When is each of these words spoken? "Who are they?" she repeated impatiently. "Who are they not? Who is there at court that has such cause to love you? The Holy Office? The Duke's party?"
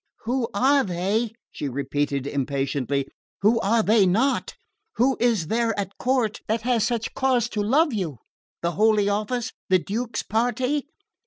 "Who 0.23 0.49
are 0.55 0.83
they?" 0.83 1.35
she 1.51 1.69
repeated 1.69 2.25
impatiently. 2.25 3.07
"Who 3.43 3.59
are 3.59 3.83
they 3.83 4.07
not? 4.07 4.55
Who 4.95 5.15
is 5.19 5.45
there 5.45 5.79
at 5.79 5.95
court 5.99 6.39
that 6.47 6.63
has 6.63 6.83
such 6.87 7.13
cause 7.13 7.47
to 7.49 7.61
love 7.61 7.93
you? 7.93 8.17
The 8.63 8.71
Holy 8.71 9.09
Office? 9.09 9.51
The 9.69 9.77
Duke's 9.77 10.23
party?" 10.23 10.87